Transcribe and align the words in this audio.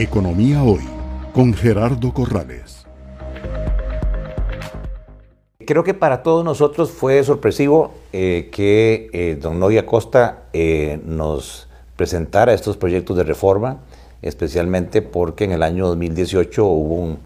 Economía 0.00 0.62
Hoy 0.62 0.84
con 1.34 1.52
Gerardo 1.52 2.14
Corrales. 2.14 2.86
Creo 5.66 5.82
que 5.82 5.92
para 5.92 6.22
todos 6.22 6.44
nosotros 6.44 6.92
fue 6.92 7.24
sorpresivo 7.24 7.94
eh, 8.12 8.48
que 8.52 9.10
eh, 9.12 9.36
don 9.42 9.58
Noy 9.58 9.76
Acosta 9.76 10.44
eh, 10.52 11.00
nos 11.04 11.66
presentara 11.96 12.52
estos 12.52 12.76
proyectos 12.76 13.16
de 13.16 13.24
reforma, 13.24 13.78
especialmente 14.22 15.02
porque 15.02 15.42
en 15.42 15.50
el 15.50 15.64
año 15.64 15.88
2018 15.88 16.64
hubo 16.64 17.16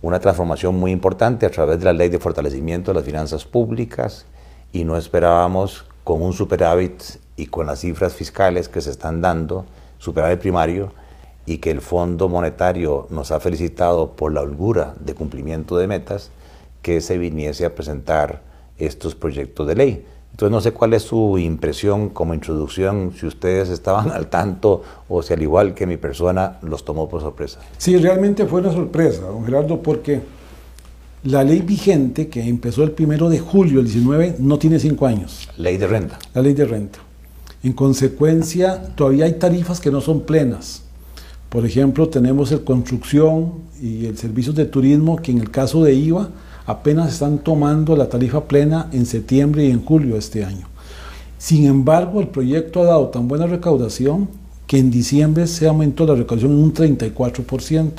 una 0.00 0.18
transformación 0.18 0.76
muy 0.76 0.92
importante 0.92 1.44
a 1.44 1.50
través 1.50 1.78
de 1.78 1.84
la 1.84 1.92
ley 1.92 2.08
de 2.08 2.18
fortalecimiento 2.18 2.90
de 2.90 2.94
las 2.94 3.04
finanzas 3.04 3.44
públicas 3.44 4.24
y 4.72 4.84
no 4.84 4.96
esperábamos 4.96 5.84
con 6.04 6.22
un 6.22 6.32
superávit 6.32 7.02
y 7.36 7.48
con 7.48 7.66
las 7.66 7.80
cifras 7.80 8.14
fiscales 8.14 8.70
que 8.70 8.80
se 8.80 8.92
están 8.92 9.20
dando, 9.20 9.66
superávit 9.98 10.38
primario, 10.38 11.03
y 11.46 11.58
que 11.58 11.70
el 11.70 11.80
Fondo 11.80 12.28
Monetario 12.28 13.06
nos 13.10 13.30
ha 13.30 13.40
felicitado 13.40 14.12
por 14.12 14.32
la 14.32 14.42
holgura 14.42 14.94
de 15.00 15.14
cumplimiento 15.14 15.76
de 15.76 15.86
metas, 15.86 16.30
que 16.82 17.00
se 17.00 17.18
viniese 17.18 17.64
a 17.64 17.74
presentar 17.74 18.42
estos 18.78 19.14
proyectos 19.14 19.66
de 19.66 19.74
ley. 19.74 20.06
Entonces 20.32 20.50
no 20.50 20.60
sé 20.60 20.72
cuál 20.72 20.94
es 20.94 21.02
su 21.02 21.38
impresión 21.38 22.08
como 22.08 22.34
introducción, 22.34 23.12
si 23.18 23.26
ustedes 23.26 23.68
estaban 23.68 24.10
al 24.12 24.26
tanto 24.28 24.82
o 25.08 25.22
si 25.22 25.32
al 25.32 25.42
igual 25.42 25.74
que 25.74 25.86
mi 25.86 25.96
persona 25.96 26.58
los 26.62 26.84
tomó 26.84 27.08
por 27.08 27.20
sorpresa. 27.20 27.60
Sí, 27.78 27.96
realmente 27.96 28.46
fue 28.46 28.60
una 28.60 28.72
sorpresa, 28.72 29.22
don 29.22 29.44
Gerardo, 29.44 29.80
porque 29.80 30.20
la 31.24 31.44
ley 31.44 31.60
vigente, 31.60 32.28
que 32.28 32.42
empezó 32.42 32.82
el 32.82 32.90
primero 32.90 33.30
de 33.30 33.38
julio 33.38 33.78
del 33.78 33.86
19, 33.86 34.36
no 34.40 34.58
tiene 34.58 34.78
cinco 34.78 35.06
años. 35.06 35.48
Ley 35.56 35.76
de 35.76 35.86
renta. 35.86 36.18
La 36.34 36.42
ley 36.42 36.52
de 36.52 36.64
renta. 36.64 36.98
En 37.62 37.72
consecuencia, 37.72 38.94
todavía 38.94 39.24
hay 39.24 39.34
tarifas 39.34 39.80
que 39.80 39.90
no 39.90 40.02
son 40.02 40.22
plenas. 40.22 40.82
Por 41.54 41.64
ejemplo, 41.64 42.08
tenemos 42.08 42.50
el 42.50 42.64
construcción 42.64 43.52
y 43.80 44.06
el 44.06 44.18
servicio 44.18 44.52
de 44.52 44.64
turismo 44.64 45.14
que 45.14 45.30
en 45.30 45.38
el 45.38 45.52
caso 45.52 45.84
de 45.84 45.94
IVA 45.94 46.30
apenas 46.66 47.12
están 47.12 47.38
tomando 47.38 47.94
la 47.94 48.08
tarifa 48.08 48.42
plena 48.48 48.88
en 48.90 49.06
septiembre 49.06 49.64
y 49.64 49.70
en 49.70 49.84
julio 49.84 50.14
de 50.14 50.18
este 50.18 50.44
año. 50.44 50.66
Sin 51.38 51.66
embargo, 51.66 52.20
el 52.20 52.26
proyecto 52.26 52.82
ha 52.82 52.86
dado 52.86 53.06
tan 53.06 53.28
buena 53.28 53.46
recaudación 53.46 54.28
que 54.66 54.78
en 54.78 54.90
diciembre 54.90 55.46
se 55.46 55.68
aumentó 55.68 56.04
la 56.04 56.16
recaudación 56.16 56.50
en 56.50 56.58
un 56.58 56.74
34%. 56.74 57.92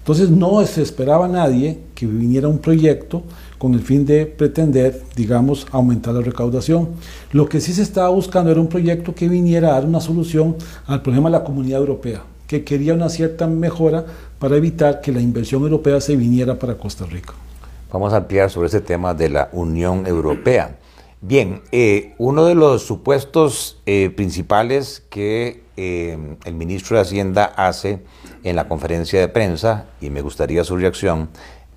Entonces 0.00 0.28
no 0.28 0.62
se 0.66 0.82
esperaba 0.82 1.26
nadie 1.26 1.78
que 1.94 2.04
viniera 2.04 2.48
un 2.48 2.58
proyecto 2.58 3.22
con 3.56 3.72
el 3.72 3.80
fin 3.80 4.04
de 4.04 4.26
pretender, 4.26 5.02
digamos, 5.16 5.66
aumentar 5.72 6.12
la 6.12 6.20
recaudación. 6.20 6.90
Lo 7.32 7.48
que 7.48 7.62
sí 7.62 7.72
se 7.72 7.80
estaba 7.80 8.10
buscando 8.10 8.50
era 8.50 8.60
un 8.60 8.68
proyecto 8.68 9.14
que 9.14 9.26
viniera 9.26 9.70
a 9.70 9.72
dar 9.72 9.86
una 9.86 10.02
solución 10.02 10.56
al 10.86 11.00
problema 11.00 11.30
de 11.30 11.38
la 11.38 11.44
comunidad 11.44 11.80
europea 11.80 12.24
que 12.50 12.64
quería 12.64 12.94
una 12.94 13.08
cierta 13.08 13.46
mejora 13.46 14.04
para 14.40 14.56
evitar 14.56 15.00
que 15.00 15.12
la 15.12 15.20
inversión 15.20 15.62
europea 15.62 16.00
se 16.00 16.16
viniera 16.16 16.58
para 16.58 16.76
Costa 16.76 17.06
Rica. 17.06 17.32
Vamos 17.92 18.12
a 18.12 18.16
ampliar 18.16 18.50
sobre 18.50 18.66
ese 18.66 18.80
tema 18.80 19.14
de 19.14 19.28
la 19.28 19.50
Unión 19.52 20.04
Europea. 20.04 20.76
Bien, 21.20 21.62
eh, 21.70 22.12
uno 22.18 22.44
de 22.46 22.56
los 22.56 22.82
supuestos 22.82 23.80
eh, 23.86 24.10
principales 24.16 25.00
que 25.10 25.62
eh, 25.76 26.18
el 26.44 26.54
ministro 26.54 26.96
de 26.96 27.02
Hacienda 27.02 27.44
hace 27.44 28.00
en 28.42 28.56
la 28.56 28.66
conferencia 28.66 29.20
de 29.20 29.28
prensa, 29.28 29.86
y 30.00 30.10
me 30.10 30.20
gustaría 30.20 30.64
su 30.64 30.76
reacción, 30.76 31.28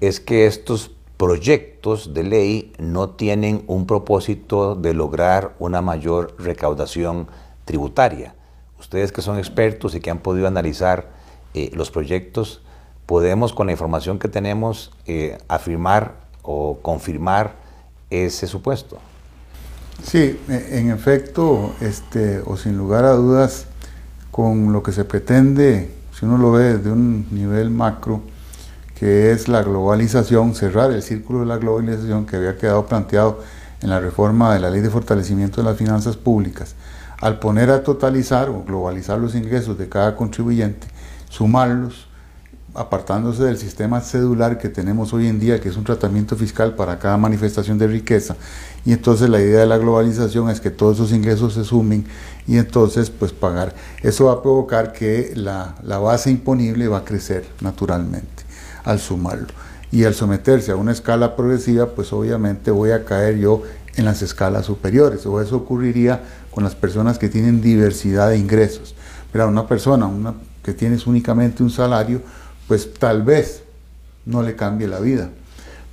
es 0.01 0.19
que 0.19 0.47
estos 0.47 0.89
proyectos 1.17 2.15
de 2.15 2.23
ley 2.23 2.73
no 2.79 3.11
tienen 3.11 3.63
un 3.67 3.85
propósito 3.85 4.73
de 4.73 4.95
lograr 4.95 5.53
una 5.59 5.83
mayor 5.83 6.33
recaudación 6.39 7.27
tributaria 7.63 8.33
ustedes 8.83 9.11
que 9.11 9.21
son 9.21 9.37
expertos 9.39 9.95
y 9.95 10.01
que 10.01 10.11
han 10.11 10.19
podido 10.19 10.45
analizar 10.45 11.07
eh, 11.53 11.71
los 11.73 11.89
proyectos, 11.89 12.61
podemos 13.05 13.53
con 13.53 13.67
la 13.67 13.71
información 13.71 14.19
que 14.19 14.27
tenemos 14.27 14.91
eh, 15.07 15.37
afirmar 15.47 16.15
o 16.41 16.79
confirmar 16.81 17.55
ese 18.09 18.45
supuesto. 18.45 18.99
Sí, 20.03 20.37
e, 20.49 20.79
en 20.79 20.91
efecto, 20.91 21.73
este, 21.79 22.41
o 22.45 22.57
sin 22.57 22.77
lugar 22.77 23.05
a 23.05 23.13
dudas, 23.13 23.67
con 24.31 24.73
lo 24.73 24.83
que 24.83 24.91
se 24.91 25.05
pretende, 25.05 25.91
si 26.17 26.25
uno 26.25 26.37
lo 26.37 26.51
ve 26.51 26.77
desde 26.77 26.91
un 26.91 27.27
nivel 27.31 27.69
macro, 27.69 28.21
que 28.99 29.31
es 29.31 29.47
la 29.47 29.63
globalización, 29.63 30.55
cerrar 30.55 30.91
el 30.91 31.01
círculo 31.01 31.41
de 31.41 31.45
la 31.45 31.57
globalización 31.57 32.25
que 32.25 32.35
había 32.35 32.57
quedado 32.57 32.85
planteado 32.85 33.39
en 33.81 33.89
la 33.89 33.99
reforma 33.99 34.53
de 34.53 34.59
la 34.59 34.69
Ley 34.69 34.81
de 34.81 34.89
Fortalecimiento 34.89 35.61
de 35.61 35.69
las 35.69 35.77
Finanzas 35.77 36.17
Públicas, 36.17 36.75
al 37.23 37.39
poner 37.39 37.69
a 37.69 37.83
totalizar 37.83 38.49
o 38.49 38.65
globalizar 38.65 39.17
los 39.17 39.33
ingresos 39.33 39.77
de 39.77 39.87
cada 39.87 40.17
contribuyente, 40.17 40.87
sumarlos, 41.29 42.07
apartándose 42.73 43.43
del 43.43 43.57
sistema 43.57 44.01
cedular 44.01 44.57
que 44.57 44.67
tenemos 44.67 45.13
hoy 45.13 45.27
en 45.27 45.39
día, 45.39 45.61
que 45.61 45.69
es 45.69 45.77
un 45.77 45.85
tratamiento 45.85 46.35
fiscal 46.35 46.75
para 46.75 46.99
cada 46.99 47.15
manifestación 47.15 47.77
de 47.77 47.87
riqueza. 47.87 48.35
Y 48.83 48.91
entonces 48.91 49.29
la 49.29 49.39
idea 49.39 49.61
de 49.61 49.67
la 49.67 49.77
globalización 49.77 50.49
es 50.49 50.59
que 50.59 50.69
todos 50.69 50.97
esos 50.97 51.13
ingresos 51.13 51.53
se 51.53 51.63
sumen 51.63 52.03
y 52.45 52.57
entonces 52.57 53.09
pues 53.09 53.31
pagar. 53.31 53.73
Eso 54.01 54.25
va 54.25 54.33
a 54.33 54.41
provocar 54.41 54.91
que 54.91 55.31
la, 55.33 55.75
la 55.81 55.99
base 55.99 56.29
imponible 56.29 56.89
va 56.89 56.97
a 56.97 57.05
crecer 57.05 57.45
naturalmente 57.61 58.43
al 58.83 58.99
sumarlo. 58.99 59.47
Y 59.93 60.03
al 60.03 60.13
someterse 60.13 60.73
a 60.73 60.75
una 60.75 60.91
escala 60.91 61.37
progresiva, 61.37 61.85
pues 61.85 62.11
obviamente 62.11 62.69
voy 62.69 62.91
a 62.91 63.05
caer 63.05 63.37
yo 63.37 63.61
en 63.95 64.05
las 64.05 64.21
escalas 64.21 64.65
superiores, 64.65 65.25
o 65.25 65.41
eso 65.41 65.57
ocurriría 65.57 66.21
con 66.51 66.63
las 66.63 66.75
personas 66.75 67.17
que 67.17 67.29
tienen 67.29 67.61
diversidad 67.61 68.29
de 68.29 68.37
ingresos. 68.37 68.95
Pero 69.31 69.47
una 69.47 69.67
persona 69.67 70.05
una, 70.07 70.33
que 70.63 70.73
tienes 70.73 71.05
únicamente 71.05 71.63
un 71.63 71.69
salario, 71.69 72.21
pues 72.67 72.93
tal 72.93 73.23
vez 73.23 73.63
no 74.25 74.41
le 74.41 74.55
cambie 74.55 74.87
la 74.87 74.99
vida. 74.99 75.29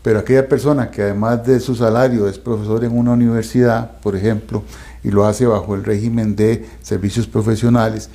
Pero 0.03 0.21
aquella 0.21 0.49
persona 0.49 0.91
que 0.91 1.03
además 1.03 1.45
de 1.47 1.61
su 1.61 1.75
salario 1.75 2.27
es 2.27 2.39
profesor 2.39 2.85
en 2.85 2.97
una 2.97 3.13
universidad, 3.13 3.99
por 4.01 4.17
ejemplo, 4.17 4.63
y 5.03 5.11
lo 5.11 5.27
hace 5.27 5.47
bajo 5.47 5.75
el 5.75 5.85
régimen 5.85 6.37
de 6.37 6.67
servicios 6.83 7.27
profesionales, 7.27 8.09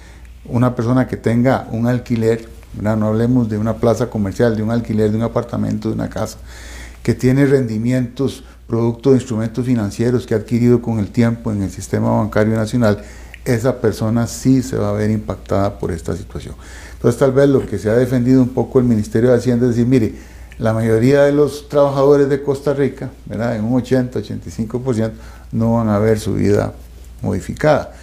una 0.46 0.76
persona 0.76 1.08
que 1.08 1.18
tenga 1.18 1.68
un 1.72 1.88
alquiler, 1.88 2.48
no 2.80 3.08
hablemos 3.08 3.50
de 3.50 3.58
una 3.58 3.76
plaza 3.76 4.10
comercial, 4.10 4.56
de 4.56 4.64
un 4.64 4.72
alquiler, 4.72 5.12
de 5.12 5.18
un 5.18 5.24
apartamento, 5.24 5.90
de 5.90 5.96
una 5.96 6.10
casa, 6.10 6.38
que 7.04 7.14
tiene 7.14 7.46
rendimientos 7.46 8.44
producto 8.68 9.12
de 9.12 9.18
instrumentos 9.18 9.66
financieros 9.66 10.26
que 10.26 10.34
ha 10.34 10.38
adquirido 10.38 10.82
con 10.82 11.00
el 11.00 11.10
tiempo 11.10 11.52
en 11.52 11.64
el 11.64 11.70
sistema 11.70 12.18
bancario 12.18 12.56
nacional, 12.56 13.04
esa 13.46 13.80
persona 13.80 14.26
sí 14.28 14.64
se 14.64 14.76
va 14.76 14.90
a 14.90 14.94
ver 14.94 15.12
impactada 15.12 15.78
por 15.78 15.92
esta 15.92 16.16
situación. 16.16 16.56
Entonces 16.94 17.20
tal 17.20 17.32
vez 17.32 17.48
lo 17.48 17.66
que 17.66 17.78
se 17.78 17.90
ha 17.90 17.94
defendido 17.94 18.42
un 18.42 18.50
poco 18.50 18.80
el 18.80 18.86
Ministerio 18.86 19.30
de 19.30 19.38
Hacienda 19.38 19.68
es 19.68 19.76
decir, 19.76 19.88
mire, 19.88 20.14
la 20.58 20.74
mayoría 20.74 21.24
de 21.24 21.32
los 21.32 21.70
trabajadores 21.70 22.30
de 22.30 22.42
Costa 22.42 22.74
Rica, 22.74 23.12
¿verdad? 23.26 23.56
en 23.56 23.66
un 23.66 23.82
80-85%, 23.82 25.12
no 25.52 25.74
van 25.74 25.90
a 25.90 26.00
ver 26.00 26.20
su 26.20 26.34
vida 26.34 26.74
modificada. 27.22 27.94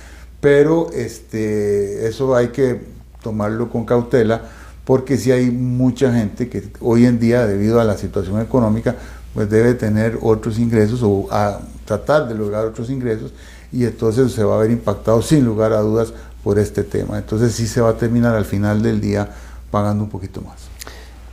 Pero 0.41 0.91
este, 0.93 2.07
eso 2.07 2.37
hay 2.37 2.49
que 2.49 2.81
tomarlo 3.23 3.71
con 3.71 3.85
cautela 3.85 4.43
porque 4.85 5.17
si 5.17 5.31
hay 5.31 5.51
mucha 5.51 6.13
gente 6.13 6.49
que 6.49 6.65
hoy 6.81 7.07
en 7.07 7.21
día, 7.21 7.47
debido 7.47 7.81
a 7.81 7.85
la 7.85 7.97
situación 7.97 8.41
económica, 8.41 8.97
pues 9.35 9.49
debe 9.51 9.75
tener 9.75 10.19
otros 10.23 10.59
ingresos 10.59 11.03
o 11.03 11.29
a 11.31 11.61
tratar 11.85 12.29
de 12.29 12.35
lograr 12.35 12.67
otros 12.67 12.91
ingresos 12.91 13.33
y 13.73 13.85
entonces 13.85 14.33
se 14.33 14.45
va 14.45 14.57
a 14.57 14.59
ver 14.59 14.71
impactado 14.71 15.23
sin 15.23 15.45
lugar 15.45 15.73
a 15.73 15.81
dudas 15.81 16.13
por 16.45 16.59
este 16.59 16.85
tema. 16.85 17.19
Entonces 17.19 17.53
sí 17.53 17.67
se 17.67 17.81
va 17.81 17.91
a 17.91 17.97
terminar 17.97 18.35
al 18.35 18.45
final 18.45 18.83
del 18.83 19.01
día 19.01 19.29
pagando 19.71 20.05
un 20.05 20.11
poquito 20.11 20.41
más. 20.43 20.69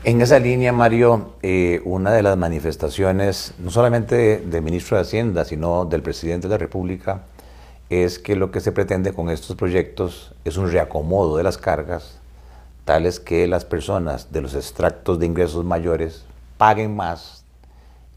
En 0.05 0.21
esa 0.21 0.39
línea, 0.39 0.71
Mario, 0.71 1.33
eh, 1.41 1.81
una 1.83 2.13
de 2.13 2.23
las 2.23 2.37
manifestaciones, 2.37 3.53
no 3.59 3.69
solamente 3.69 4.37
del 4.37 4.61
ministro 4.61 4.95
de 4.95 5.01
Hacienda, 5.01 5.43
sino 5.43 5.83
del 5.83 6.01
presidente 6.01 6.47
de 6.47 6.53
la 6.53 6.57
República, 6.57 7.23
es 7.89 8.17
que 8.17 8.37
lo 8.37 8.49
que 8.49 8.61
se 8.61 8.71
pretende 8.71 9.11
con 9.11 9.29
estos 9.29 9.57
proyectos 9.57 10.33
es 10.45 10.55
un 10.55 10.71
reacomodo 10.71 11.35
de 11.35 11.43
las 11.43 11.57
cargas, 11.57 12.19
tales 12.85 13.19
que 13.19 13.45
las 13.47 13.65
personas 13.65 14.31
de 14.31 14.41
los 14.41 14.55
extractos 14.55 15.19
de 15.19 15.25
ingresos 15.25 15.65
mayores 15.65 16.23
paguen 16.57 16.95
más 16.95 17.38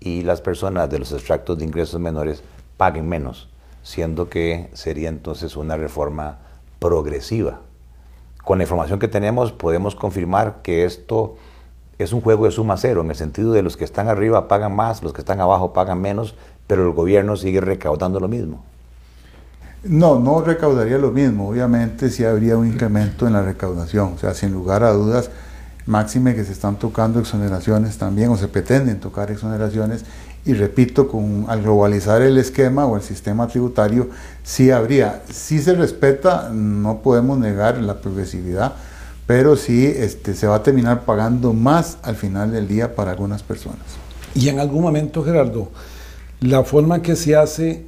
y 0.05 0.23
las 0.23 0.41
personas 0.41 0.91
de 0.91 0.99
los 0.99 1.13
extractos 1.13 1.59
de 1.59 1.65
ingresos 1.65 2.01
menores 2.01 2.43
paguen 2.77 3.09
menos, 3.09 3.49
siendo 3.83 4.29
que 4.29 4.69
sería 4.73 5.09
entonces 5.09 5.57
una 5.57 5.77
reforma 5.77 6.39
progresiva. 6.79 7.61
Con 8.43 8.59
la 8.59 8.65
información 8.65 8.99
que 8.99 9.07
tenemos 9.07 9.53
podemos 9.53 9.95
confirmar 9.95 10.63
que 10.63 10.85
esto 10.85 11.37
es 11.99 12.13
un 12.13 12.21
juego 12.21 12.47
de 12.47 12.51
suma 12.51 12.77
cero, 12.77 13.03
en 13.03 13.11
el 13.11 13.17
sentido 13.17 13.53
de 13.53 13.63
los 13.63 13.77
que 13.77 13.85
están 13.85 14.09
arriba 14.09 14.49
pagan 14.49 14.75
más, 14.75 15.03
los 15.03 15.13
que 15.13 15.21
están 15.21 15.41
abajo 15.41 15.73
pagan 15.73 16.01
menos, 16.01 16.35
pero 16.67 16.83
el 16.83 16.93
gobierno 16.93 17.37
sigue 17.37 17.61
recaudando 17.61 18.19
lo 18.19 18.27
mismo. 18.27 18.65
No, 19.85 20.19
no 20.19 20.43
recaudaría 20.43 20.99
lo 20.99 21.11
mismo, 21.11 21.49
obviamente 21.49 22.11
sí 22.11 22.25
habría 22.25 22.57
un 22.57 22.67
incremento 22.67 23.27
en 23.27 23.35
la 23.35 23.43
recaudación, 23.43 24.15
o 24.15 24.19
sea, 24.19 24.35
sin 24.35 24.53
lugar 24.53 24.83
a 24.83 24.93
dudas 24.93 25.31
máxime 25.87 26.35
que 26.35 26.45
se 26.45 26.53
están 26.53 26.77
tocando 26.77 27.21
exoneraciones 27.21 27.99
también 27.99 28.31
o 28.31 28.37
se 28.37 28.49
pretenden 28.49 29.01
tocar 29.01 29.31
exoneraciones 29.31 30.05
y 30.45 30.55
repito, 30.55 31.07
con, 31.07 31.47
al 31.49 31.63
globalizar 31.63 32.21
el 32.21 32.37
esquema 32.37 32.87
o 32.87 32.97
el 32.97 33.03
sistema 33.03 33.47
tributario 33.47 34.09
sí 34.43 34.73
habría, 34.73 35.23
si 35.31 35.61
se 35.61 35.75
respeta, 35.75 36.51
no 36.53 36.99
podemos 36.99 37.39
negar 37.39 37.79
la 37.79 38.01
progresividad, 38.01 38.73
pero 39.27 39.55
sí 39.57 39.87
este, 39.87 40.35
se 40.35 40.49
va 40.49 40.57
a 40.57 40.63
terminar 40.65 41.05
pagando 41.05 41.53
más 41.53 41.99
al 42.03 42.17
final 42.17 42.51
del 42.51 42.67
día 42.67 42.97
para 42.97 43.13
algunas 43.13 43.43
personas. 43.45 43.79
Y 44.35 44.49
en 44.49 44.59
algún 44.59 44.83
momento, 44.83 45.23
Gerardo, 45.23 45.71
la 46.41 46.65
forma 46.65 47.03
que 47.03 47.15
se 47.15 47.37
hace 47.37 47.87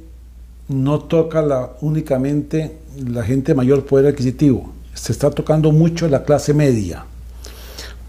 no 0.69 0.99
toca 0.99 1.41
la, 1.41 1.71
únicamente 1.81 2.77
la 3.05 3.23
gente 3.23 3.53
mayor 3.53 3.85
poder 3.85 4.07
adquisitivo, 4.07 4.71
se 4.93 5.11
está 5.11 5.29
tocando 5.29 5.73
mucho 5.73 6.07
la 6.07 6.23
clase 6.23 6.53
media, 6.53 7.05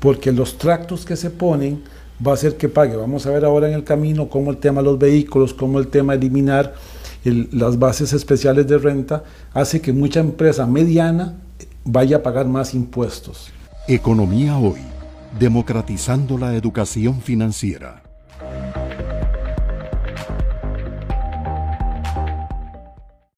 porque 0.00 0.32
los 0.32 0.58
tractos 0.58 1.04
que 1.04 1.16
se 1.16 1.30
ponen 1.30 1.82
va 2.24 2.32
a 2.32 2.34
hacer 2.34 2.56
que 2.56 2.68
pague. 2.68 2.96
Vamos 2.96 3.26
a 3.26 3.30
ver 3.30 3.44
ahora 3.44 3.68
en 3.68 3.74
el 3.74 3.84
camino 3.84 4.28
cómo 4.28 4.50
el 4.50 4.58
tema 4.58 4.80
de 4.80 4.86
los 4.86 4.98
vehículos, 4.98 5.54
cómo 5.54 5.78
el 5.78 5.88
tema 5.88 6.12
de 6.12 6.26
eliminar 6.26 6.74
las 7.24 7.78
bases 7.78 8.12
especiales 8.12 8.66
de 8.66 8.78
renta, 8.78 9.24
hace 9.52 9.80
que 9.80 9.92
mucha 9.92 10.20
empresa 10.20 10.66
mediana 10.66 11.34
vaya 11.84 12.18
a 12.18 12.22
pagar 12.22 12.46
más 12.46 12.74
impuestos. 12.74 13.50
Economía 13.88 14.58
hoy, 14.58 14.80
democratizando 15.38 16.38
la 16.38 16.54
educación 16.54 17.20
financiera. 17.20 18.05